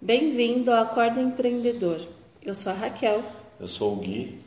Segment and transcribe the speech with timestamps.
[0.00, 2.06] Bem-vindo ao Acorda Empreendedor.
[2.40, 3.20] Eu sou a Raquel.
[3.58, 4.38] Eu sou o Gui.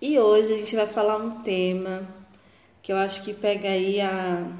[0.00, 2.08] E hoje a gente vai falar um tema
[2.82, 4.50] que eu acho que pega aí a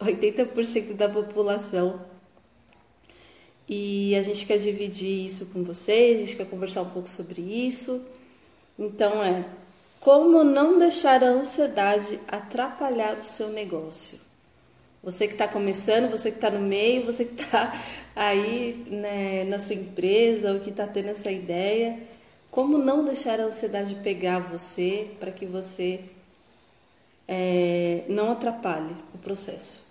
[0.00, 2.00] 80% da população.
[3.68, 7.40] E a gente quer dividir isso com vocês, a gente quer conversar um pouco sobre
[7.42, 8.04] isso.
[8.76, 9.48] Então é
[10.00, 14.31] como não deixar a ansiedade atrapalhar o seu negócio.
[15.02, 17.72] Você que está começando, você que está no meio, você que está
[18.14, 21.98] aí né, na sua empresa ou que está tendo essa ideia,
[22.50, 26.00] como não deixar a ansiedade pegar você para que você
[27.26, 29.90] é, não atrapalhe o processo?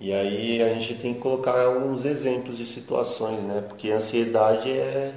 [0.00, 3.62] E aí a gente tem que colocar alguns exemplos de situações, né?
[3.68, 5.12] Porque a ansiedade é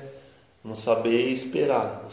[0.63, 2.05] não saber esperar.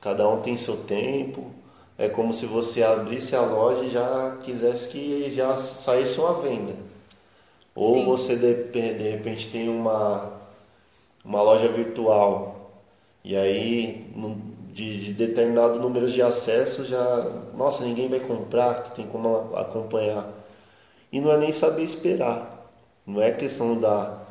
[0.00, 1.50] Cada um tem seu tempo,
[1.98, 6.74] é como se você abrisse a loja e já quisesse que já saísse uma venda.
[7.74, 8.04] Ou Sim.
[8.04, 10.32] você de, de repente tem uma,
[11.24, 12.70] uma loja virtual
[13.24, 14.12] e aí
[14.72, 17.26] de, de determinado número de acessos já,
[17.56, 20.28] nossa, ninguém vai comprar, tem como acompanhar.
[21.10, 22.70] E não é nem saber esperar.
[23.06, 24.22] Não é questão da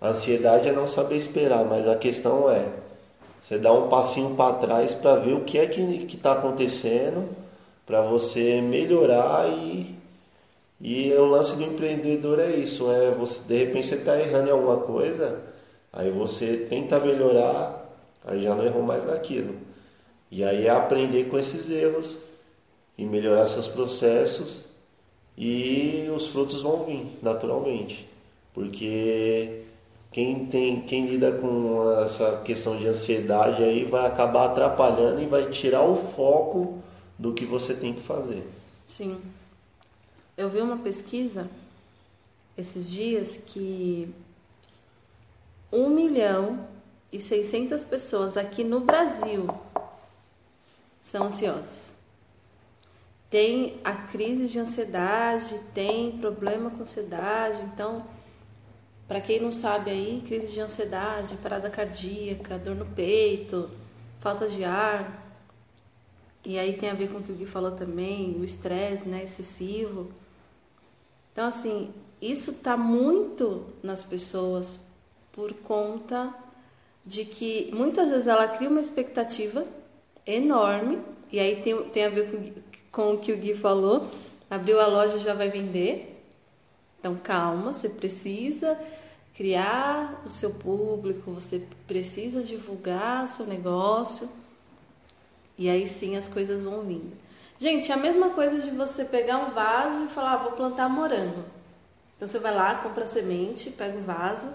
[0.00, 2.64] a ansiedade é não saber esperar, mas a questão é
[3.46, 5.80] você dá um passinho para trás para ver o que é que
[6.16, 7.28] está acontecendo,
[7.86, 9.94] para você melhorar e,
[10.80, 14.50] e o lance do empreendedor é isso, é você de repente você está errando em
[14.50, 15.40] alguma coisa,
[15.92, 17.88] aí você tenta melhorar,
[18.24, 19.54] aí já não errou mais naquilo.
[20.28, 22.22] E aí é aprender com esses erros
[22.98, 24.62] e melhorar seus processos
[25.38, 28.08] e os frutos vão vir naturalmente,
[28.52, 29.65] porque
[30.16, 35.50] quem tem quem lida com essa questão de ansiedade aí vai acabar atrapalhando e vai
[35.50, 36.82] tirar o foco
[37.18, 38.42] do que você tem que fazer.
[38.86, 39.20] Sim.
[40.34, 41.50] Eu vi uma pesquisa
[42.56, 44.08] esses dias que
[45.70, 46.66] 1 milhão
[47.12, 49.46] e 600 pessoas aqui no Brasil
[50.98, 51.92] são ansiosas.
[53.28, 58.15] Tem a crise de ansiedade, tem problema com ansiedade, então
[59.08, 63.70] para quem não sabe aí, crise de ansiedade, parada cardíaca, dor no peito,
[64.18, 65.24] falta de ar.
[66.44, 69.22] E aí tem a ver com o que o Gui falou também, o estresse, né,
[69.22, 70.10] excessivo.
[71.32, 74.80] Então assim, isso tá muito nas pessoas
[75.30, 76.34] por conta
[77.04, 79.64] de que muitas vezes ela cria uma expectativa
[80.26, 80.98] enorme,
[81.30, 84.10] e aí tem, tem a ver com, com o que o Gui falou,
[84.50, 86.12] abriu a loja já vai vender.
[86.98, 88.76] Então calma, você precisa
[89.36, 94.28] criar o seu público, você precisa divulgar seu negócio
[95.58, 97.12] e aí sim as coisas vão vindo.
[97.58, 100.88] Gente, é a mesma coisa de você pegar um vaso e falar, ah, vou plantar
[100.88, 101.44] morango.
[102.16, 104.52] Então você vai lá, compra a semente, pega o vaso,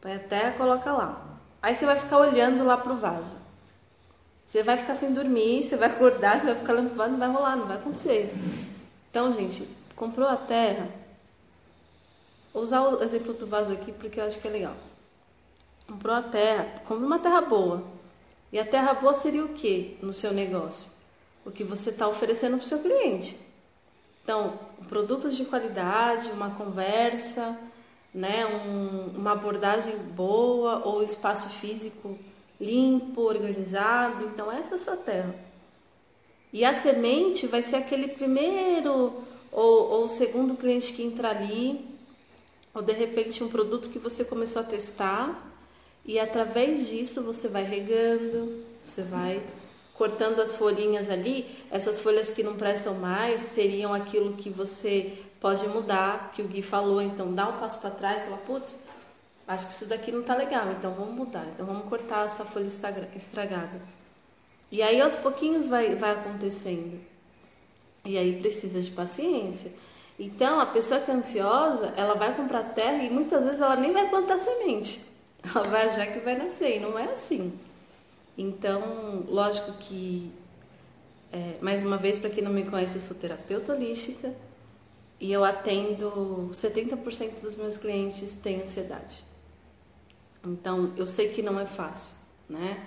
[0.00, 1.38] põe a terra, coloca lá.
[1.62, 3.36] Aí você vai ficar olhando lá pro vaso.
[4.44, 7.18] Você vai ficar sem dormir, você vai acordar, você vai ficar olhando pro vaso, não
[7.18, 8.32] vai rolar, não vai acontecer.
[9.08, 10.88] Então, gente, comprou a terra,
[12.56, 14.74] Vou usar o exemplo do vaso aqui porque eu acho que é legal.
[15.86, 17.84] Comprou a terra, compra uma terra boa.
[18.50, 20.90] E a terra boa seria o que no seu negócio?
[21.44, 23.38] O que você está oferecendo para o seu cliente.
[24.24, 24.58] Então,
[24.88, 27.60] produtos de qualidade, uma conversa,
[28.14, 32.18] né, um, uma abordagem boa ou espaço físico
[32.58, 34.24] limpo, organizado.
[34.24, 35.34] Então, essa é a sua terra.
[36.54, 41.94] E a semente vai ser aquele primeiro ou, ou segundo cliente que entra ali
[42.76, 45.50] ou de repente um produto que você começou a testar
[46.04, 49.42] e através disso você vai regando, você vai
[49.94, 55.66] cortando as folhinhas ali, essas folhas que não prestam mais seriam aquilo que você pode
[55.68, 58.84] mudar, que o Gui falou, então dá um passo para trás, fala, putz,
[59.48, 62.66] acho que isso daqui não tá legal, então vamos mudar, então vamos cortar essa folha
[62.66, 63.80] estragada.
[64.70, 67.00] E aí aos pouquinhos vai, vai acontecendo.
[68.04, 69.85] E aí precisa de paciência.
[70.18, 73.90] Então, a pessoa que é ansiosa, ela vai comprar terra e muitas vezes ela nem
[73.90, 75.04] vai plantar semente.
[75.54, 77.56] Ela vai achar que vai nascer e não é assim.
[78.36, 80.32] Então, lógico que,
[81.32, 84.34] é, mais uma vez, para quem não me conhece, eu sou terapeuta holística
[85.20, 89.22] e eu atendo 70% dos meus clientes têm ansiedade.
[90.44, 92.16] Então, eu sei que não é fácil,
[92.48, 92.86] né?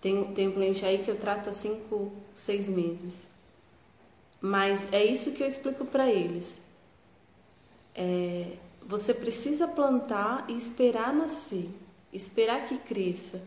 [0.00, 3.28] Tem, tem um cliente aí que eu trato há 5, 6 meses.
[4.40, 6.65] Mas é isso que eu explico para eles.
[7.96, 8.44] É,
[8.82, 11.68] você precisa plantar e esperar nascer,
[12.12, 13.42] esperar que cresça.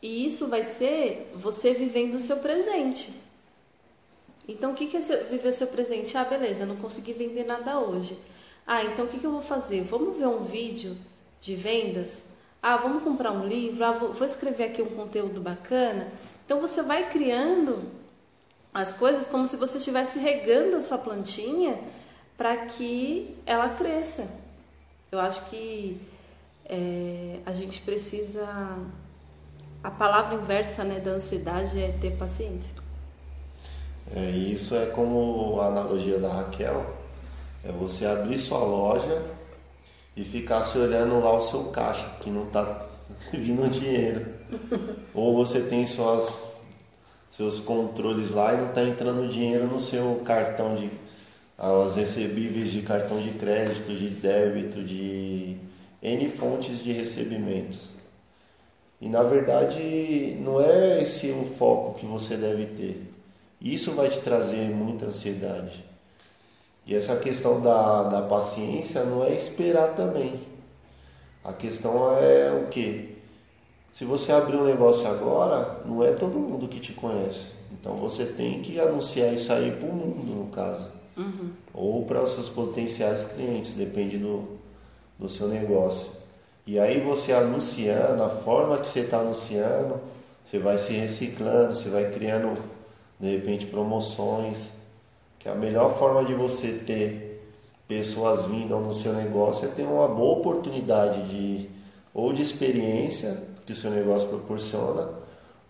[0.00, 3.12] E isso vai ser você vivendo o seu presente.
[4.48, 6.16] Então, o que é viver seu presente?
[6.16, 8.18] Ah, beleza, não consegui vender nada hoje.
[8.66, 9.82] Ah, então o que, eu vou fazer?
[9.82, 10.96] Vamos ver um vídeo
[11.40, 12.24] de vendas?
[12.62, 16.12] Ah, vamos comprar um livro, ah, vou escrever aqui um conteúdo bacana.
[16.44, 17.84] Então você vai criando
[18.72, 21.78] as coisas como se você estivesse regando a sua plantinha
[22.36, 24.28] para que ela cresça.
[25.10, 26.00] Eu acho que
[26.64, 28.46] é, a gente precisa.
[29.82, 32.74] A palavra inversa né, da ansiedade é ter paciência.
[34.14, 36.84] É, isso é como a analogia da Raquel:
[37.64, 39.22] é você abrir sua loja
[40.16, 42.86] e ficar se olhando lá o seu caixa, que não está
[43.32, 44.26] vindo dinheiro.
[45.14, 46.34] Ou você tem suas,
[47.30, 50.90] seus controles lá e não está entrando dinheiro no seu cartão de
[51.58, 55.56] as recebíveis de cartão de crédito, de débito, de
[56.02, 57.90] N fontes de recebimentos.
[59.00, 63.12] E na verdade não é esse o foco que você deve ter.
[63.60, 65.84] Isso vai te trazer muita ansiedade.
[66.86, 70.40] E essa questão da, da paciência não é esperar também.
[71.42, 73.16] A questão é o que?
[73.94, 77.52] Se você abrir um negócio agora, não é todo mundo que te conhece.
[77.72, 80.95] Então você tem que anunciar isso aí para o mundo, no caso.
[81.16, 81.50] Uhum.
[81.72, 84.58] Ou para os seus potenciais clientes, depende do,
[85.18, 86.12] do seu negócio.
[86.66, 90.00] E aí você anunciando, a forma que você está anunciando,
[90.44, 92.60] você vai se reciclando, você vai criando
[93.18, 94.70] de repente promoções.
[95.38, 97.26] Que a melhor forma de você ter
[97.86, 101.70] pessoas vindo no seu negócio é ter uma boa oportunidade de
[102.12, 105.08] ou de experiência que o seu negócio proporciona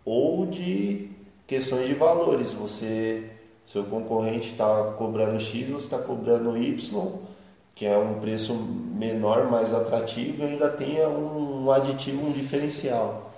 [0.05, 1.11] ou de
[1.47, 2.53] questões de valores.
[2.53, 3.36] Você
[3.67, 7.13] seu concorrente está cobrando X, você está cobrando Y,
[7.75, 13.33] que é um preço menor, mais atrativo e ainda tenha um aditivo, um diferencial.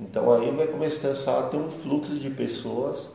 [0.00, 3.10] Então aí vai começar a ter um fluxo de pessoas,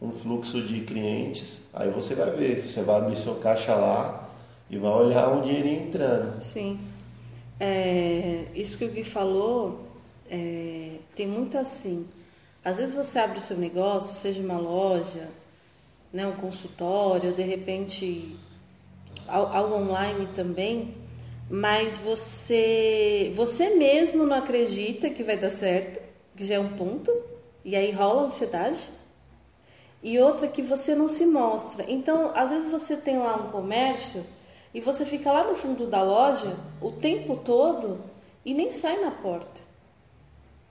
[0.00, 1.62] um fluxo de clientes.
[1.72, 4.28] Aí você vai ver, você vai abrir seu caixa lá
[4.70, 6.40] e vai olhar um dinheirinho entrando.
[6.40, 6.78] Sim.
[7.58, 9.80] É, isso que o Gui falou,
[10.30, 12.06] é, tem muito assim.
[12.64, 15.28] Às vezes você abre o seu negócio, seja uma loja,
[16.12, 18.36] né, um consultório, de repente
[19.26, 20.94] algo online também,
[21.48, 26.00] mas você você mesmo não acredita que vai dar certo,
[26.36, 27.10] que já é um ponto,
[27.64, 28.88] e aí rola ansiedade.
[30.02, 31.84] E outra que você não se mostra.
[31.88, 34.26] Então, às vezes você tem lá um comércio
[34.74, 38.00] e você fica lá no fundo da loja o tempo todo
[38.44, 39.60] e nem sai na porta.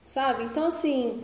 [0.04, 0.44] Sabe?
[0.44, 1.22] Então, assim,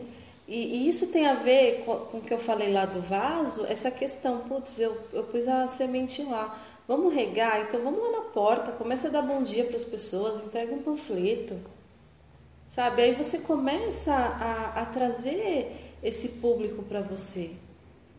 [0.49, 3.67] e, e, isso tem a ver com, com o que eu falei lá do vaso,
[3.67, 6.59] essa questão, putz, eu, eu pus a semente lá.
[6.89, 10.43] Vamos regar, então vamos lá na porta, começa a dar bom dia para as pessoas,
[10.43, 11.61] entrega um panfleto.
[12.67, 13.03] Sabe?
[13.03, 17.51] Aí você começa a, a trazer esse público para você.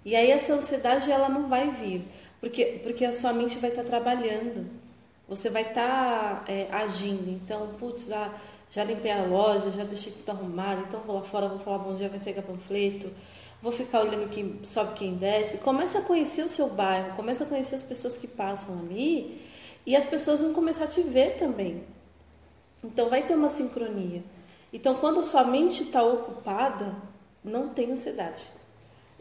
[0.05, 2.05] E aí essa ansiedade ela não vai vir,
[2.39, 4.67] porque, porque a sua mente vai estar tá trabalhando.
[5.27, 7.29] Você vai estar tá, é, agindo.
[7.29, 8.33] Então, putz, ah,
[8.71, 11.95] já limpei a loja, já deixei tudo arrumado, então vou lá fora, vou falar bom
[11.95, 13.11] dia, vou entregar panfleto,
[13.61, 15.57] vou ficar olhando quem sobe, quem desce.
[15.57, 19.41] Começa a conhecer o seu bairro, começa a conhecer as pessoas que passam ali
[19.85, 21.83] e as pessoas vão começar a te ver também.
[22.83, 24.23] Então vai ter uma sincronia.
[24.71, 26.95] Então quando a sua mente está ocupada,
[27.43, 28.43] não tem ansiedade.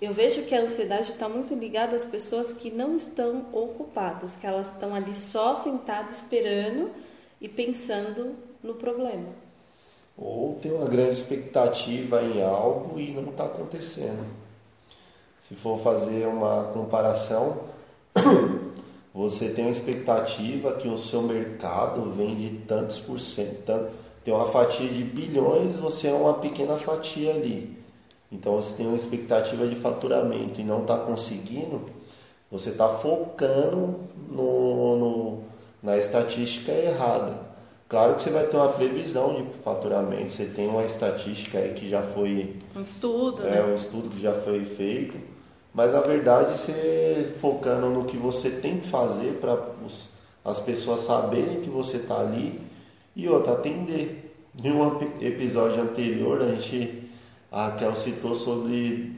[0.01, 4.47] Eu vejo que a ansiedade está muito ligada às pessoas que não estão ocupadas, que
[4.47, 6.93] elas estão ali só sentadas esperando
[7.41, 9.29] e pensando no problema.
[10.17, 14.27] Ou tem uma grande expectativa em algo e não está acontecendo.
[15.49, 17.61] Se for fazer uma comparação,
[19.15, 23.93] você tem uma expectativa que o seu mercado vende tantos por cento, tanto,
[24.25, 27.79] tem uma fatia de bilhões, você é uma pequena fatia ali.
[28.31, 31.81] Então você tem uma expectativa de faturamento e não está conseguindo,
[32.51, 35.39] você está focando no, no,
[35.83, 37.48] na estatística errada.
[37.89, 41.89] Claro que você vai ter uma previsão de faturamento, você tem uma estatística aí que
[41.89, 42.57] já foi.
[42.77, 43.63] Um estudo, É, né?
[43.65, 45.17] um estudo que já foi feito.
[45.73, 49.57] Mas na verdade, você focando no que você tem que fazer para
[50.45, 52.61] as pessoas saberem que você está ali
[53.17, 54.25] e outra, atender.
[54.63, 57.09] Em um episódio anterior, a gente,
[57.51, 59.15] a Raquel citou sobre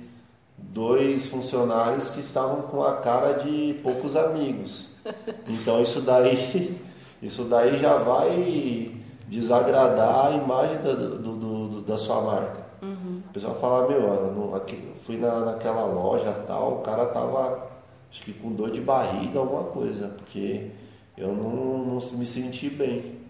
[0.58, 4.90] dois funcionários que estavam com a cara de poucos amigos.
[5.48, 6.76] Então isso daí
[7.22, 8.94] isso daí já vai
[9.28, 12.60] desagradar a imagem da, do, do, da sua marca.
[12.82, 13.22] Uhum.
[13.28, 17.68] O pessoal fala, meu, eu aqui, fui na, naquela loja tal, o cara tava
[18.10, 20.70] acho que com dor de barriga, alguma coisa, porque
[21.16, 23.20] eu não, não me senti bem.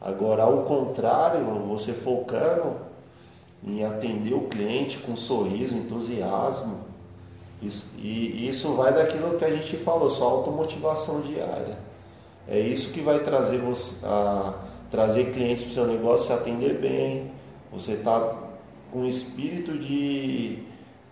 [0.00, 2.76] Agora, ao contrário, você focando
[3.62, 6.80] em atender o cliente com um sorriso, entusiasmo,
[7.62, 11.85] isso, e isso vai daquilo que a gente falou, só automotivação diária.
[12.48, 14.54] É isso que vai trazer você, a,
[14.90, 17.30] trazer clientes para o seu negócio, se atender bem,
[17.72, 18.34] você está
[18.92, 20.62] com o espírito de,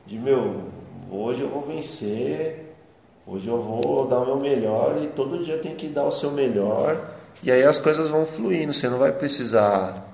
[0.06, 0.62] de meu,
[1.10, 2.74] hoje eu vou vencer,
[3.26, 6.30] hoje eu vou dar o meu melhor e todo dia tem que dar o seu
[6.30, 7.10] melhor.
[7.42, 10.04] E aí as coisas vão fluindo, você não vai precisar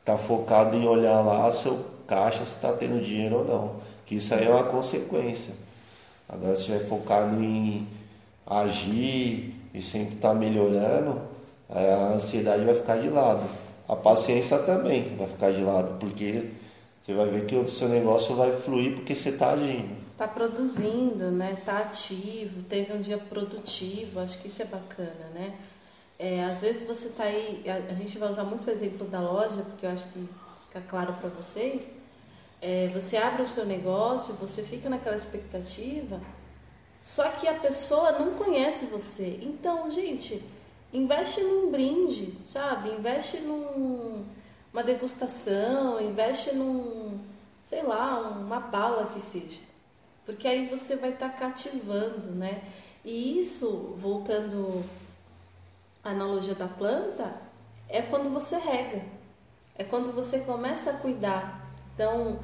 [0.00, 3.72] estar tá focado em olhar lá seu caixa se está tendo dinheiro ou não.
[4.04, 5.54] Que isso aí é uma consequência.
[6.28, 7.88] Agora se estiver focado em
[8.46, 11.20] agir e sempre estar tá melhorando,
[11.68, 13.42] a ansiedade vai ficar de lado.
[13.88, 16.50] A paciência também vai ficar de lado, porque
[17.02, 20.02] você vai ver que o seu negócio vai fluir porque você está agindo.
[20.12, 21.56] Está produzindo, né?
[21.58, 25.54] Está ativo, teve um dia produtivo, acho que isso é bacana, né?
[26.18, 29.20] É, às vezes você está aí, a, a, gente vai usar muito o exemplo da
[29.20, 30.28] loja, porque eu acho que
[30.66, 31.90] fica claro para vocês.
[32.60, 36.20] É, você abre o seu negócio, você fica naquela expectativa,
[37.02, 39.40] só que a pessoa não conhece você.
[39.42, 40.42] Então, gente,
[40.92, 42.90] investe num brinde, sabe?
[42.90, 47.18] Investe numa degustação, investe num,
[47.64, 49.60] sei lá, uma bala que seja.
[50.24, 52.62] Porque aí você vai estar tá cativando, né?
[53.04, 54.84] E isso, voltando
[56.04, 57.34] à analogia da planta,
[57.88, 59.04] é quando você rega.
[59.74, 61.68] É quando você começa a cuidar.
[61.94, 62.38] Então,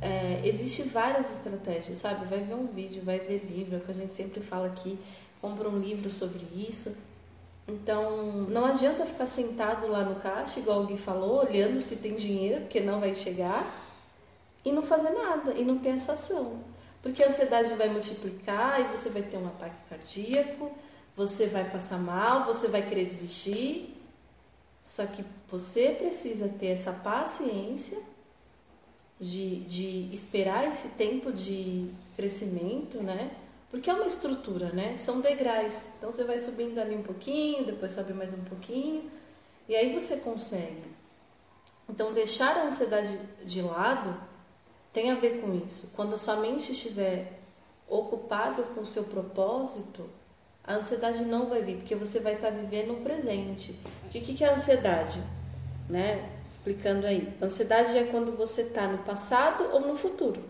[0.00, 2.26] é, existe várias estratégias, sabe?
[2.26, 4.98] Vai ver um vídeo, vai ver livro, é que a gente sempre fala aqui,
[5.40, 6.96] compra um livro sobre isso
[7.70, 12.62] então, não adianta ficar sentado lá no caixa, igual o falou, olhando se tem dinheiro,
[12.62, 13.64] porque não vai chegar,
[14.64, 16.58] e não fazer nada, e não ter essa ação.
[17.00, 20.72] Porque a ansiedade vai multiplicar e você vai ter um ataque cardíaco,
[21.16, 23.96] você vai passar mal, você vai querer desistir.
[24.84, 27.98] Só que você precisa ter essa paciência
[29.20, 33.30] de, de esperar esse tempo de crescimento, né?
[33.70, 34.96] Porque é uma estrutura, né?
[34.96, 35.90] São degraus.
[35.98, 39.10] Então você vai subindo ali um pouquinho, depois sobe mais um pouquinho,
[39.68, 40.90] e aí você consegue.
[41.88, 44.16] Então deixar a ansiedade de lado
[44.92, 45.88] tem a ver com isso.
[45.94, 47.40] Quando a sua mente estiver
[47.86, 50.08] ocupada com o seu propósito,
[50.64, 53.78] a ansiedade não vai vir, porque você vai estar vivendo um presente.
[54.04, 55.22] O que é a ansiedade?
[55.88, 56.39] Né?
[56.50, 57.32] Explicando aí.
[57.40, 60.42] Ansiedade é quando você está no passado ou no futuro.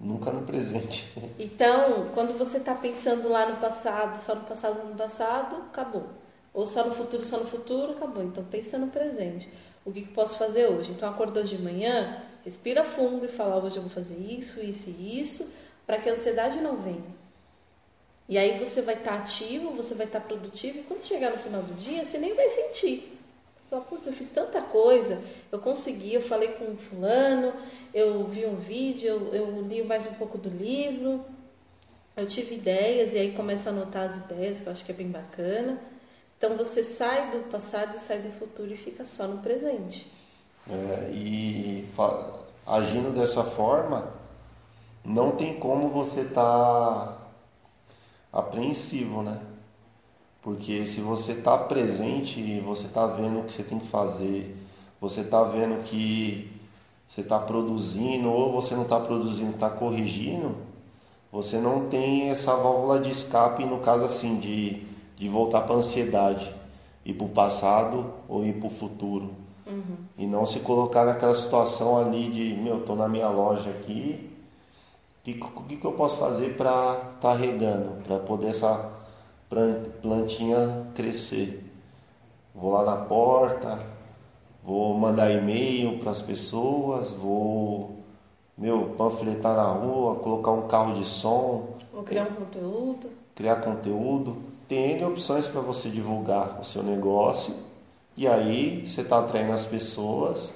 [0.00, 1.12] Nunca no presente.
[1.38, 6.08] Então, quando você está pensando lá no passado, só no passado, no passado, acabou.
[6.54, 8.22] Ou só no futuro, só no futuro, acabou.
[8.22, 9.50] Então, pensa no presente.
[9.84, 10.92] O que, que posso fazer hoje?
[10.92, 15.20] Então, acordou de manhã, respira fundo e fala: hoje eu vou fazer isso, isso e
[15.20, 15.52] isso,
[15.86, 17.20] para que a ansiedade não venha.
[18.26, 21.30] E aí você vai estar tá ativo, você vai estar tá produtivo, e quando chegar
[21.32, 23.19] no final do dia, você nem vai sentir.
[23.70, 25.22] Putz, eu fiz tanta coisa,
[25.52, 27.52] eu consegui, eu falei com fulano,
[27.94, 31.24] eu vi um vídeo, eu, eu li mais um pouco do livro,
[32.16, 34.94] eu tive ideias e aí começa a anotar as ideias, que eu acho que é
[34.94, 35.78] bem bacana.
[36.36, 40.10] Então você sai do passado e sai do futuro e fica só no presente.
[40.68, 41.86] É, e
[42.66, 44.12] agindo dessa forma,
[45.04, 47.18] não tem como você estar tá
[48.32, 49.40] apreensivo, né?
[50.42, 54.56] Porque se você está presente e você está vendo o que você tem que fazer,
[55.00, 56.50] você está vendo que
[57.08, 60.54] você está produzindo ou você não está produzindo, está corrigindo,
[61.32, 64.82] você não tem essa válvula de escape, no caso assim, de,
[65.16, 66.54] de voltar para a ansiedade,
[67.04, 69.30] ir para o passado ou ir para o futuro.
[69.66, 69.96] Uhum.
[70.18, 74.30] E não se colocar naquela situação ali de, meu, estou na minha loja aqui,
[75.20, 75.34] o que,
[75.68, 78.99] que, que eu posso fazer para estar tá regando, para poder essa
[80.00, 81.64] plantinha crescer?
[82.54, 83.78] Vou lá na porta,
[84.64, 87.98] vou mandar e-mail para as pessoas, vou
[88.56, 94.36] meu panfletar na rua, colocar um carro de som, vou criar um conteúdo, criar conteúdo,
[94.68, 97.54] tem N opções para você divulgar o seu negócio.
[98.16, 100.52] E aí você está atraindo as pessoas.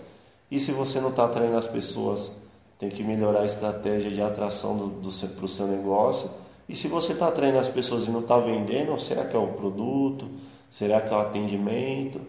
[0.50, 2.44] E se você não está atraindo as pessoas
[2.78, 6.28] tem que melhorar a estratégia de atração para o seu negócio
[6.68, 9.48] e se você está atraindo as pessoas e não está vendendo, será que é o
[9.48, 10.28] produto?
[10.70, 12.20] Será que é o atendimento?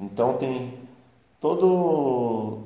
[0.00, 0.74] Então tem
[1.40, 2.58] todo,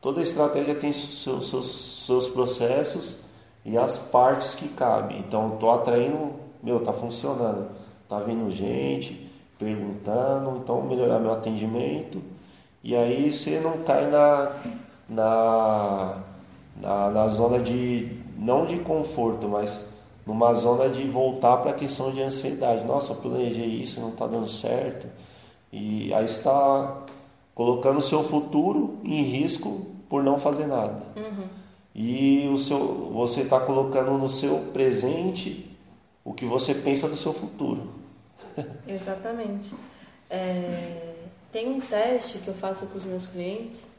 [0.00, 3.20] toda estratégia tem seus, seus, seus processos
[3.64, 5.18] e as partes que cabem.
[5.18, 6.32] Então, estou atraindo,
[6.62, 7.68] meu, tá funcionando.
[8.08, 12.22] Tá vindo gente perguntando, então melhorar meu atendimento.
[12.84, 14.52] E aí você não cai na,
[15.08, 16.22] na,
[16.76, 19.95] na, na zona de, não de conforto, mas
[20.26, 22.84] numa zona de voltar para a questão de ansiedade.
[22.84, 25.06] Nossa, eu planejei isso, não está dando certo.
[25.72, 27.04] E aí você está
[27.54, 31.06] colocando o seu futuro em risco por não fazer nada.
[31.14, 31.46] Uhum.
[31.94, 35.70] E o seu, você está colocando no seu presente
[36.24, 37.88] o que você pensa do seu futuro.
[38.86, 39.72] Exatamente.
[40.28, 41.14] É,
[41.52, 43.92] tem um teste que eu faço com os meus clientes,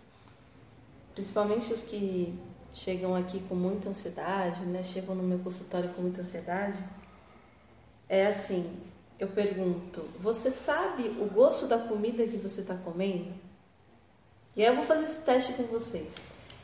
[1.16, 2.38] principalmente os que
[2.78, 4.84] chegam aqui com muita ansiedade, né?
[4.84, 6.78] Chegam no meu consultório com muita ansiedade.
[8.08, 8.78] É assim,
[9.20, 13.34] eu pergunto: você sabe o gosto da comida que você está comendo?
[14.56, 16.14] E aí eu vou fazer esse teste com vocês.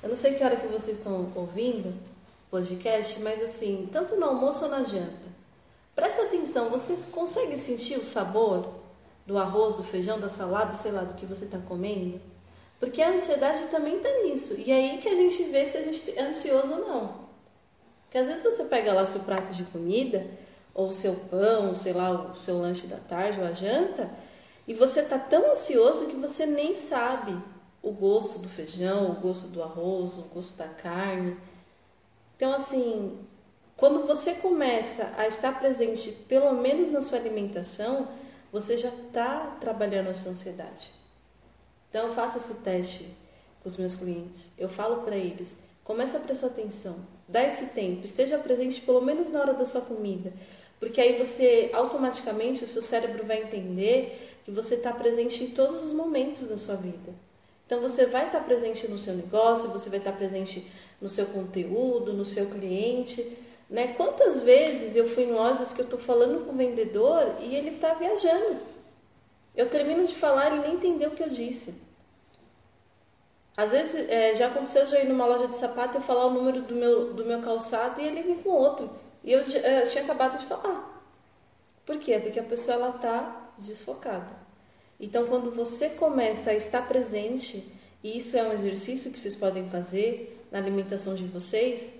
[0.01, 1.93] Eu não sei que hora que vocês estão ouvindo
[2.50, 5.34] podcast, mas assim, tanto no almoço ou na janta.
[5.96, 8.74] Presta atenção, você consegue sentir o sabor
[9.25, 12.20] do arroz, do feijão, da salada, sei lá, do que você está comendo?
[12.83, 14.55] Porque a ansiedade também está nisso.
[14.57, 17.15] E aí que a gente vê se a gente é ansioso ou não.
[18.03, 20.27] Porque às vezes você pega lá seu prato de comida,
[20.73, 24.11] ou seu pão, sei lá, o seu lanche da tarde ou a janta,
[24.67, 27.41] e você está tão ansioso que você nem sabe
[27.81, 31.37] o gosto do feijão, o gosto do arroz, o gosto da carne.
[32.35, 33.17] Então, assim,
[33.77, 38.09] quando você começa a estar presente, pelo menos na sua alimentação,
[38.51, 41.02] você já está trabalhando essa ansiedade.
[41.93, 43.07] Então, eu faço esse teste
[43.62, 44.50] com os meus clientes.
[44.57, 46.95] Eu falo para eles: comece a prestar atenção,
[47.27, 50.33] dá esse tempo, esteja presente pelo menos na hora da sua comida,
[50.79, 55.83] porque aí você automaticamente o seu cérebro vai entender que você está presente em todos
[55.83, 57.13] os momentos da sua vida.
[57.67, 60.67] Então você vai estar presente no seu negócio, você vai estar presente
[61.00, 63.38] no seu conteúdo, no seu cliente.
[63.69, 63.93] Né?
[63.95, 67.69] Quantas vezes eu fui em lojas que eu estou falando com o vendedor e ele
[67.69, 68.72] está viajando?
[69.55, 71.81] Eu termino de falar e ele nem entendeu o que eu disse.
[73.55, 76.62] Às vezes é, já aconteceu eu ir numa loja de sapato eu falar o número
[76.63, 78.89] do meu, do meu calçado e ele vem com outro.
[79.24, 80.93] E eu, é, tinha acabado de falar.
[81.86, 82.19] Por quê?
[82.19, 84.43] Porque a pessoa está desfocada.
[85.00, 87.72] Então, quando você começa a estar presente,
[88.03, 91.93] e isso é um exercício que vocês podem fazer na alimentação de vocês,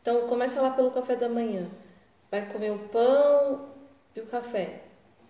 [0.00, 1.68] então começa lá pelo café da manhã.
[2.30, 3.68] Vai comer o pão
[4.14, 4.82] e o café.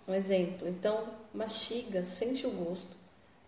[0.06, 0.68] Um exemplo.
[0.68, 2.96] Então, mastiga, sente o gosto.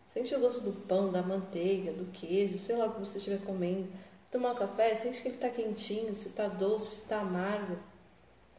[0.08, 3.40] Sente o gosto do pão, da manteiga, do queijo, sei lá o que você estiver
[3.44, 3.86] comendo.
[4.30, 7.76] Tomar o café, sente que ele está quentinho, se está doce, se está amargo.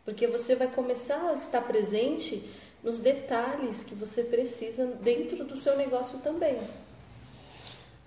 [0.06, 2.50] Porque você vai começar a estar presente
[2.84, 6.58] nos detalhes que você precisa dentro do seu negócio também.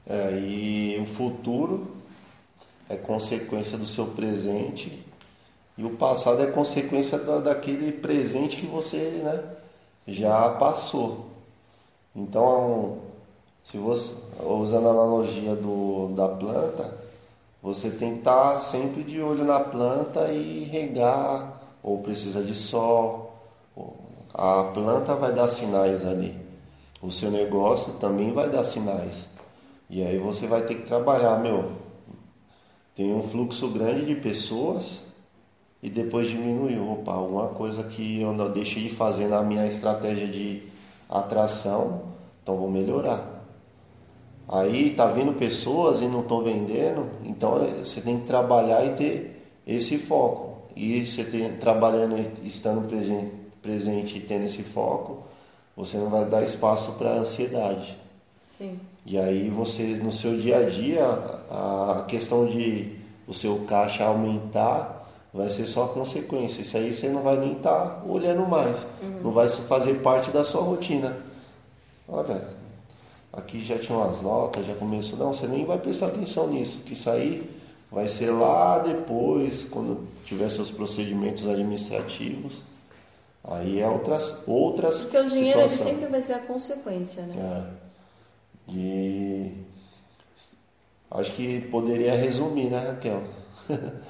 [0.07, 1.97] É, e o futuro
[2.89, 5.05] é consequência do seu presente
[5.77, 9.57] e o passado é consequência da, daquele presente que você né,
[10.07, 11.27] já passou.
[12.15, 12.99] Então,
[13.63, 16.97] se você usando a analogia do, da planta,
[17.63, 23.33] você tem que estar sempre de olho na planta e regar, ou precisa de sol,
[24.35, 26.39] a planta vai dar sinais ali.
[27.03, 29.27] O seu negócio também vai dar sinais.
[29.89, 31.73] E aí você vai ter que trabalhar, meu.
[32.95, 35.01] Tem um fluxo grande de pessoas
[35.83, 36.93] e depois diminuiu.
[36.93, 40.63] Opa, alguma coisa que eu não deixei de fazer na minha estratégia de
[41.09, 42.03] atração,
[42.43, 43.41] então vou melhorar.
[44.49, 49.47] Aí tá vindo pessoas e não estão vendendo, então você tem que trabalhar e ter
[49.67, 50.63] esse foco.
[50.75, 55.25] E você tem, trabalhando, estando presente, presente e tendo esse foco,
[55.77, 57.97] você não vai dar espaço para ansiedade.
[58.47, 58.79] Sim.
[59.07, 65.00] E aí você, no seu dia a dia, a questão de o seu caixa aumentar
[65.33, 66.63] vai ser só a consequência.
[66.63, 68.87] Isso aí você não vai nem estar tá olhando mais.
[69.03, 69.21] Uhum.
[69.25, 71.17] Não vai fazer parte da sua rotina.
[72.09, 72.49] Olha,
[73.33, 75.19] aqui já tinha umas notas, já começou.
[75.19, 77.49] Não, você nem vai prestar atenção nisso, que isso aí
[77.91, 82.63] vai ser lá depois, quando tiver seus procedimentos administrativos.
[83.43, 87.67] Aí é outras outras Porque o dinheiro ele sempre vai ser a consequência, né?
[88.69, 88.73] É.
[88.73, 89.53] E
[91.11, 93.23] acho que poderia resumir, né, Raquel?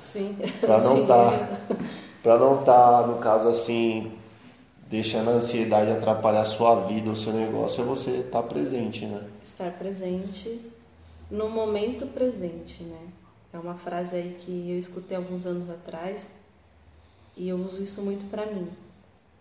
[0.01, 0.37] Sim.
[0.61, 1.77] para não estar tá,
[2.23, 4.13] para não estar, tá, no caso assim,
[4.89, 9.07] deixando a ansiedade atrapalhar a sua vida, o seu negócio, é você estar tá presente,
[9.07, 9.23] né?
[9.43, 10.61] Estar presente
[11.31, 13.09] no momento presente, né?
[13.53, 16.33] É uma frase aí que eu escutei alguns anos atrás
[17.37, 18.69] e eu uso isso muito para mim.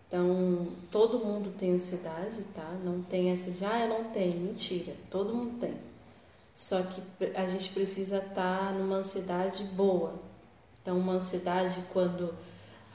[0.08, 2.68] Então, todo mundo tem ansiedade, tá?
[2.84, 4.40] Não tem essa de, ah, eu não tenho.
[4.40, 5.74] Mentira, todo mundo tem.
[6.54, 7.02] Só que
[7.34, 10.14] a gente precisa estar tá numa ansiedade boa.
[10.82, 12.34] Então, uma ansiedade quando,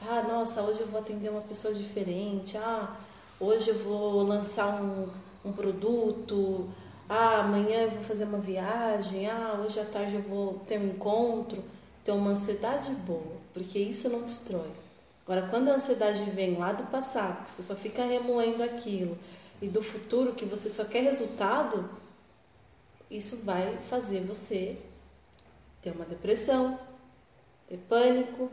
[0.02, 2.96] ah, nossa, hoje eu vou atender uma pessoa diferente, ah,
[3.40, 5.08] hoje eu vou lançar um,
[5.44, 6.68] um produto,
[7.08, 10.88] ah, amanhã eu vou fazer uma viagem, ah, hoje à tarde eu vou ter um
[10.88, 11.62] encontro.
[12.02, 14.70] Então, uma ansiedade boa, porque isso não destrói.
[15.24, 19.18] Agora, quando a ansiedade vem lá do passado, que você só fica remoendo aquilo,
[19.60, 21.88] e do futuro, que você só quer resultado,
[23.10, 24.76] isso vai fazer você
[25.82, 26.78] ter uma depressão,
[27.68, 28.50] ter pânico,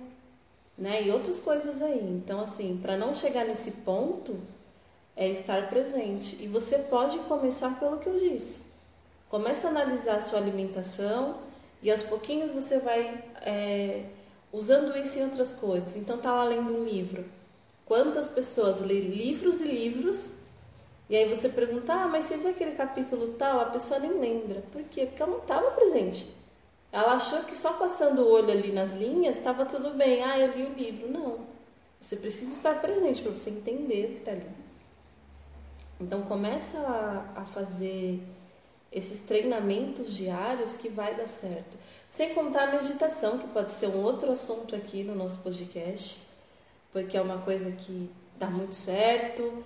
[0.78, 1.04] né?
[1.04, 2.02] E outras coisas aí.
[2.02, 4.39] Então, assim, para não chegar nesse ponto,
[5.16, 6.38] é estar presente.
[6.42, 8.62] E você pode começar pelo que eu disse.
[9.30, 11.39] Começa a analisar a sua alimentação
[11.82, 14.06] e aos pouquinhos você vai é,
[14.52, 15.96] usando isso em outras coisas.
[15.96, 17.26] Então tá lá lendo um livro.
[17.86, 20.43] Quantas pessoas lêem livros e livros
[21.10, 23.60] e aí você pergunta, ah, mas você viu aquele capítulo tal?
[23.60, 24.63] A pessoa nem lembra.
[24.72, 25.06] Por quê?
[25.06, 26.34] Porque ela não estava presente.
[26.92, 30.24] Ela achou que só passando o olho ali nas linhas estava tudo bem.
[30.24, 31.12] Ah, eu li o livro.
[31.12, 31.39] Não.
[32.00, 34.48] Você precisa estar presente para você entender o que está ali.
[36.00, 38.22] Então começa a, a fazer
[38.92, 41.78] esses treinamentos diários que vai dar certo.
[42.08, 46.28] Sem contar a meditação, que pode ser um outro assunto aqui no nosso podcast,
[46.92, 49.63] porque é uma coisa que dá muito certo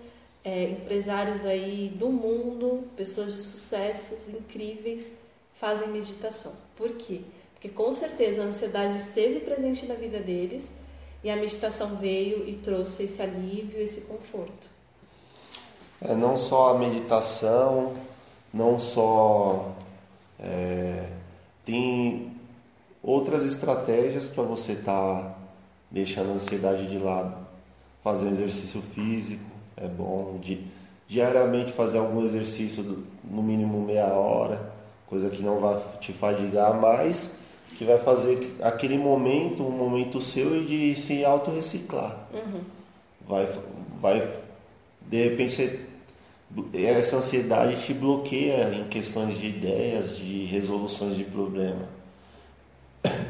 [0.47, 5.17] é, empresários aí do mundo, pessoas de sucessos incríveis,
[5.55, 6.53] fazem meditação.
[6.77, 7.19] Por quê?
[7.53, 10.71] Porque com certeza a ansiedade esteve presente na vida deles
[11.21, 14.69] e a meditação veio e trouxe esse alívio, esse conforto.
[16.01, 17.93] É, não só a meditação,
[18.53, 19.75] não só.
[20.39, 21.09] É,
[21.65, 22.31] tem
[23.03, 25.37] outras estratégias para você estar tá
[25.91, 27.35] deixando a ansiedade de lado.
[28.01, 29.43] Fazer exercício físico,
[29.77, 30.37] é bom.
[30.41, 30.65] Di,
[31.07, 34.73] diariamente fazer algum exercício, no mínimo meia hora,
[35.05, 37.31] coisa que não vai te fadigar mais,
[37.77, 42.27] que vai fazer aquele momento, um momento seu e de se autorreciclar.
[42.33, 42.61] Uhum.
[43.27, 43.49] Vai,
[44.01, 44.27] vai,
[45.01, 45.79] de repente, você,
[46.73, 51.87] essa ansiedade te bloqueia em questões de ideias, de resoluções de problema.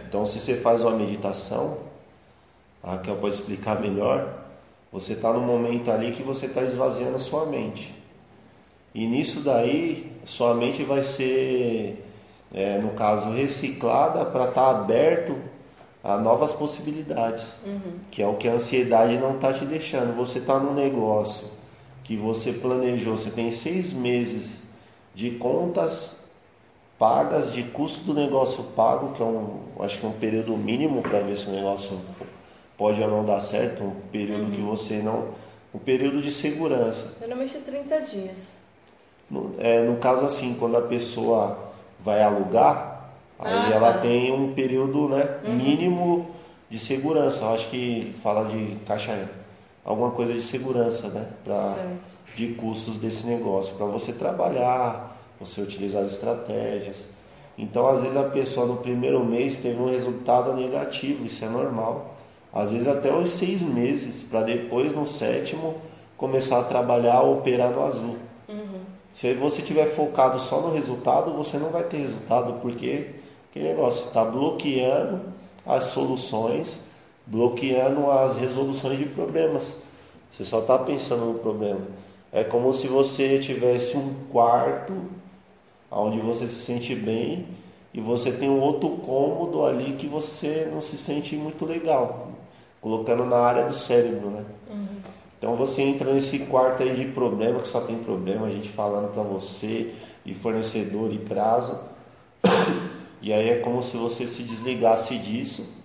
[0.08, 1.78] Então, se você faz uma meditação,
[2.82, 4.47] a Raquel pode explicar melhor,
[5.00, 7.94] você está no momento ali que você está esvaziando a sua mente.
[8.96, 12.04] E nisso daí, sua mente vai ser,
[12.52, 15.38] é, no caso, reciclada para estar tá aberto
[16.04, 17.58] a novas possibilidades.
[17.64, 18.00] Uhum.
[18.10, 20.16] Que é o que a ansiedade não está te deixando.
[20.16, 21.48] Você está num negócio
[22.04, 24.64] que você planejou, você tem seis meses
[25.14, 26.16] de contas
[26.98, 31.04] pagas, de custo do negócio pago, que é um, acho que é um período mínimo
[31.04, 32.00] para ver se o negócio
[32.78, 34.52] pode ou não dar certo, um período uhum.
[34.52, 35.30] que você não.
[35.74, 37.14] Um período de segurança.
[37.20, 38.54] Normalmente é 30 dias.
[39.30, 44.00] No, é, no caso assim, quando a pessoa vai alugar, aí ah, ela tá.
[44.00, 45.54] tem um período né, uhum.
[45.56, 46.30] mínimo
[46.70, 47.44] de segurança.
[47.44, 49.28] Eu acho que fala de caixa
[49.84, 51.28] alguma coisa de segurança, né?
[51.44, 51.76] Pra,
[52.36, 56.98] de custos desse negócio, para você trabalhar, você utilizar as estratégias.
[57.58, 62.17] Então, às vezes, a pessoa no primeiro mês teve um resultado negativo, isso é normal
[62.58, 65.76] às vezes até uns seis meses, para depois no sétimo
[66.18, 68.16] começar a trabalhar ou operar no azul.
[68.50, 68.80] Uhum.
[69.14, 73.10] Se você tiver focado só no resultado, você não vai ter resultado, porque
[73.52, 75.22] que negócio está bloqueando
[75.68, 76.80] as soluções,
[77.28, 79.76] bloqueando as resoluções de problemas.
[80.32, 81.82] Você só está pensando no problema.
[82.34, 84.94] É como se você tivesse um quarto
[85.92, 87.46] onde você se sente bem
[87.94, 92.37] e você tem um outro cômodo ali que você não se sente muito legal
[92.88, 94.46] colocando na área do cérebro, né?
[94.70, 94.88] Uhum.
[95.38, 99.14] Então você entra nesse quarto aí de problema, que só tem problema, a gente falando
[99.14, 99.94] para você,
[100.26, 101.78] e fornecedor e prazo.
[103.20, 105.76] E aí é como se você se desligasse disso.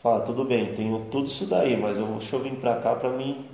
[0.00, 3.10] Fala, tudo bem, tenho tudo isso daí, mas eu, deixa eu vir para cá para
[3.10, 3.44] mim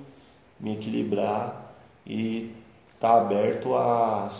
[0.60, 1.74] me equilibrar
[2.06, 2.54] e
[2.94, 4.30] estar tá aberto a,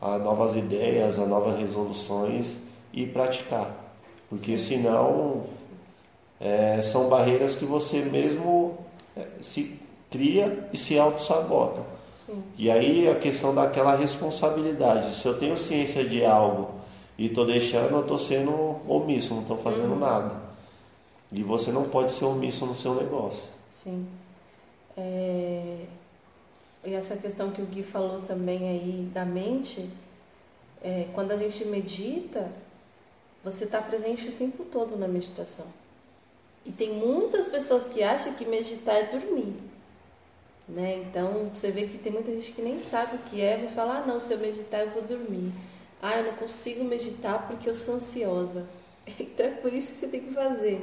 [0.00, 3.70] a novas ideias, a novas resoluções e praticar.
[4.30, 5.44] Porque senão
[6.44, 8.76] é, são barreiras que você mesmo
[9.16, 9.80] é, se
[10.10, 11.82] cria e se auto-sabota.
[12.56, 15.14] E aí a questão daquela responsabilidade.
[15.14, 16.74] Se eu tenho ciência de algo
[17.16, 19.98] e estou deixando, eu estou sendo omisso, não estou fazendo uhum.
[19.98, 20.36] nada.
[21.32, 23.44] E você não pode ser omisso no seu negócio.
[23.72, 24.06] Sim.
[24.96, 25.84] É...
[26.84, 29.88] E essa questão que o Gui falou também aí da mente,
[30.82, 32.50] é, quando a gente medita,
[33.42, 35.66] você está presente o tempo todo na meditação.
[36.64, 39.54] E tem muitas pessoas que acham que meditar é dormir.
[40.68, 41.04] Né?
[41.06, 43.98] Então você vê que tem muita gente que nem sabe o que é, vai falar,
[43.98, 45.52] ah, não, se eu meditar eu vou dormir.
[46.00, 48.66] Ah, eu não consigo meditar porque eu sou ansiosa.
[49.20, 50.80] Então é por isso que você tem que fazer.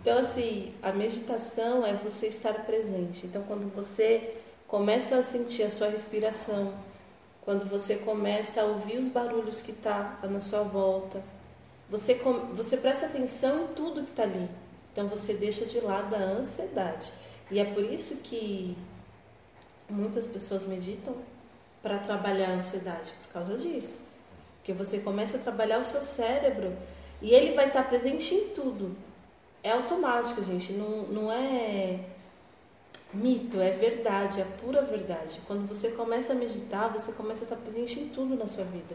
[0.00, 3.26] Então, assim, a meditação é você estar presente.
[3.26, 4.34] Então, quando você
[4.66, 6.72] começa a sentir a sua respiração,
[7.42, 11.22] quando você começa a ouvir os barulhos que tá na sua volta,
[11.90, 12.14] você,
[12.54, 14.48] você presta atenção em tudo que está ali.
[15.00, 17.10] Então você deixa de lado a ansiedade.
[17.50, 18.76] E é por isso que
[19.88, 21.16] muitas pessoas meditam
[21.82, 24.10] para trabalhar a ansiedade, por causa disso.
[24.58, 26.76] Porque você começa a trabalhar o seu cérebro
[27.22, 28.94] e ele vai estar presente em tudo.
[29.62, 30.74] É automático, gente.
[30.74, 32.00] Não, não é.
[33.14, 35.40] Mito, é verdade, é pura verdade.
[35.46, 38.94] Quando você começa a meditar, você começa a estar presente em tudo na sua vida.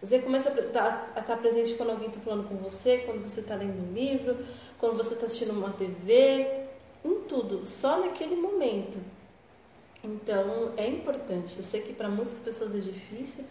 [0.00, 3.90] Você começa a estar presente quando alguém está falando com você, quando você está lendo
[3.90, 4.38] um livro,
[4.78, 6.66] quando você está assistindo uma TV,
[7.04, 8.98] em tudo, só naquele momento.
[10.02, 11.56] Então é importante.
[11.56, 13.44] Eu sei que para muitas pessoas é difícil,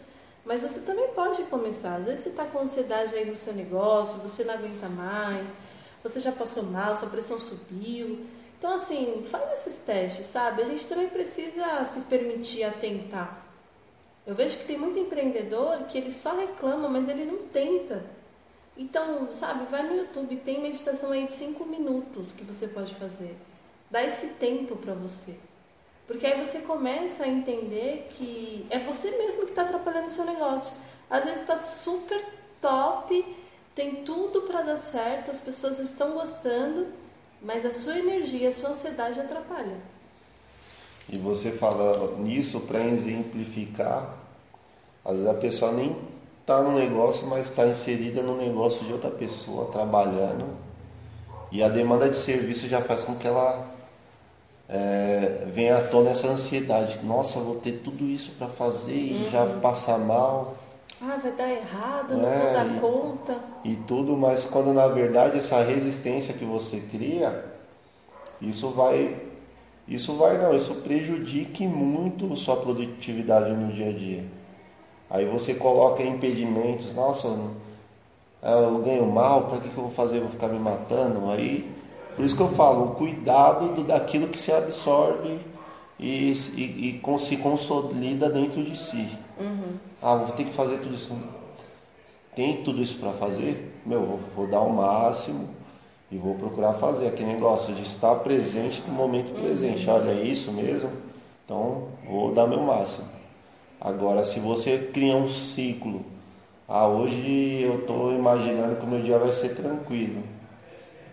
[0.44, 1.96] mas você também pode começar.
[1.96, 5.54] Às vezes você está com ansiedade aí no seu negócio, você não aguenta mais,
[6.02, 8.24] você já passou mal, sua pressão subiu.
[8.58, 10.62] Então, assim, faz esses testes, sabe?
[10.62, 13.46] A gente também precisa se permitir atentar.
[14.28, 18.04] Eu vejo que tem muito empreendedor que ele só reclama, mas ele não tenta.
[18.76, 23.34] Então, sabe, vai no YouTube, tem meditação aí de 5 minutos que você pode fazer.
[23.90, 25.34] Dá esse tempo para você.
[26.06, 30.26] Porque aí você começa a entender que é você mesmo que está atrapalhando o seu
[30.26, 30.76] negócio.
[31.08, 32.22] Às vezes está super
[32.60, 33.34] top,
[33.74, 36.88] tem tudo para dar certo, as pessoas estão gostando,
[37.40, 39.78] mas a sua energia, a sua ansiedade atrapalha.
[41.10, 44.14] E você fala nisso para exemplificar,
[45.04, 45.96] às vezes a pessoa nem
[46.40, 50.46] está no negócio, mas está inserida no negócio de outra pessoa, trabalhando,
[51.50, 53.66] e a demanda de serviço já faz com que ela
[54.68, 57.00] é, vem à tona essa ansiedade.
[57.02, 59.30] Nossa, vou ter tudo isso para fazer e uhum.
[59.30, 60.56] já passar mal.
[61.00, 63.40] Ah, vai dar errado, não é, vou dar e, conta.
[63.64, 67.44] E tudo, mas quando na verdade essa resistência que você cria,
[68.40, 69.27] isso vai.
[69.88, 74.24] Isso vai não, isso prejudique muito sua produtividade no dia a dia.
[75.10, 77.28] Aí você coloca impedimentos, nossa,
[78.42, 80.20] eu ganho mal, para que, que eu vou fazer?
[80.20, 81.30] vou ficar me matando?
[81.30, 81.78] Aí
[82.18, 85.38] por isso que eu falo, o cuidado do, daquilo que se absorve
[86.00, 89.08] e, e, e se consolida dentro de si.
[89.38, 89.74] Uhum.
[90.02, 91.16] Ah, vou ter que fazer tudo isso.
[92.34, 93.72] Tem tudo isso para fazer?
[93.86, 95.48] Meu, vou, vou, dar o máximo
[96.10, 99.88] e vou procurar fazer aquele negócio de estar presente no momento presente.
[99.90, 100.90] Olha, é isso mesmo?
[101.44, 103.06] Então, vou dar meu máximo.
[103.80, 106.02] Agora, se você cria um ciclo,
[106.66, 110.22] ah, hoje eu estou imaginando que o meu dia vai ser tranquilo.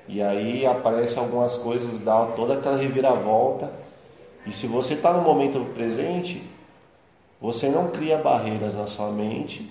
[0.07, 3.71] E aí aparecem algumas coisas, dá toda aquela reviravolta.
[4.45, 6.41] E se você está no momento presente,
[7.41, 9.69] você não cria barreiras na sua mente,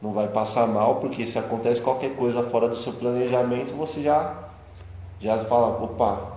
[0.00, 4.44] não vai passar mal, porque se acontece qualquer coisa fora do seu planejamento, você já
[5.24, 6.34] já fala, opa,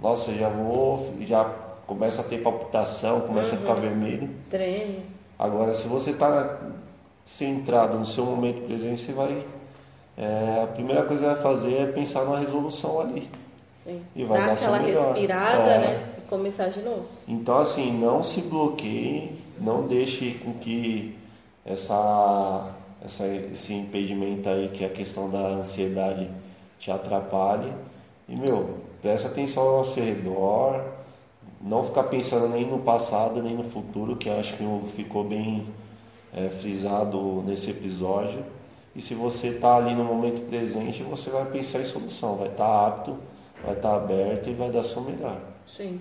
[0.00, 1.44] nossa, já vou, já
[1.86, 3.56] começa a ter palpitação, começa uhum.
[3.56, 3.80] a ficar uhum.
[3.80, 4.30] vermelho.
[4.50, 5.02] Treino.
[5.38, 6.58] Agora, se você está
[7.24, 9.44] centrado no seu momento presente, você vai
[10.20, 13.26] é, a primeira coisa que vai fazer é pensar numa resolução ali.
[13.82, 14.02] Sim.
[14.14, 15.78] E vai dar, dar aquela respirada, é.
[15.78, 16.08] né?
[16.18, 17.06] E começar de novo.
[17.26, 21.16] Então, assim, não se bloqueie, não deixe com que
[21.64, 22.70] essa,
[23.02, 26.28] essa, esse impedimento aí, que é a questão da ansiedade,
[26.78, 27.72] te atrapalhe.
[28.30, 30.82] E, meu, preste atenção ao seu redor,
[31.60, 34.64] não ficar pensando nem no passado, nem no futuro, que acho que
[34.94, 35.66] ficou bem
[36.32, 38.42] é, frisado nesse episódio
[38.94, 42.66] e se você está ali no momento presente, você vai pensar em solução, vai estar
[42.66, 43.18] tá apto,
[43.64, 45.40] vai estar tá aberto e vai dar seu melhor.
[45.66, 46.00] Sim.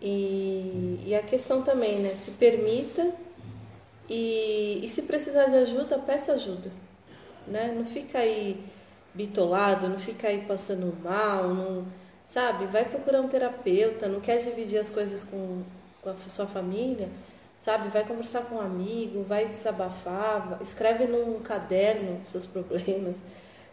[0.00, 2.10] E, e a questão também, né?
[2.10, 3.12] Se permita
[4.08, 6.70] e, e se precisar de ajuda, peça ajuda.
[7.46, 7.74] Né?
[7.76, 8.62] Não fica aí
[9.16, 11.86] bitolado, não fica aí passando mal, não,
[12.24, 12.66] sabe?
[12.66, 15.62] Vai procurar um terapeuta, não quer dividir as coisas com,
[16.02, 17.08] com a sua família
[17.58, 17.88] sabe?
[17.88, 23.16] Vai conversar com um amigo, vai desabafar, escreve num caderno seus problemas,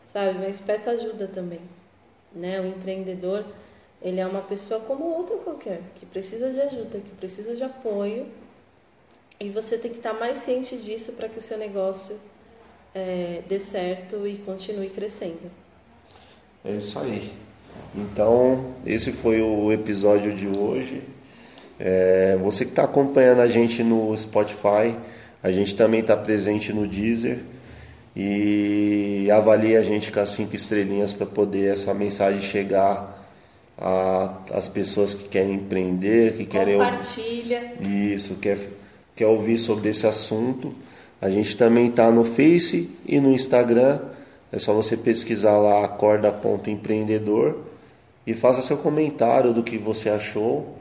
[0.08, 0.40] sabe?
[0.40, 1.62] Mas peça ajuda também,
[2.34, 2.60] né?
[2.60, 3.46] O empreendedor,
[4.02, 8.28] ele é uma pessoa como outra qualquer, que precisa de ajuda, que precisa de apoio,
[9.40, 12.20] e você tem que estar mais ciente disso para que o seu negócio
[12.94, 15.52] é, dê certo e continue crescendo.
[16.64, 17.32] É isso aí.
[17.96, 21.02] Então, esse foi o episódio de hoje.
[21.80, 24.96] É, você que está acompanhando a gente no Spotify,
[25.42, 27.40] a gente também está presente no Deezer
[28.16, 33.22] e avalie a gente com as cinco estrelinhas para poder essa mensagem chegar
[34.52, 38.58] às pessoas que querem empreender, que querem compartilha isso, quer
[39.16, 40.74] quer ouvir sobre esse assunto.
[41.24, 43.98] A gente também está no Face e no Instagram.
[44.52, 47.60] É só você pesquisar lá acorda.empreendedor
[48.28, 50.76] e faça seu comentário do que você achou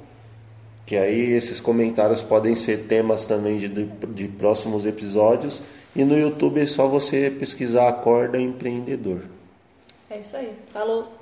[0.84, 5.62] que aí esses comentários podem ser temas também de, de, próximos episódios.
[5.94, 9.20] E no YouTube é só você pesquisar Acorda Empreendedor.
[10.10, 10.52] É isso aí.
[10.72, 11.21] Falou!